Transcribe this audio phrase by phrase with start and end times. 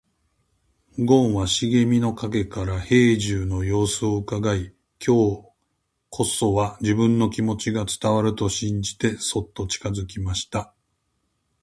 [0.97, 5.51] ごんは茂みの影から兵十の様子をうかがい、今日
[6.09, 10.73] こそは自分の気持ちが伝わると信じてそっと近づきました。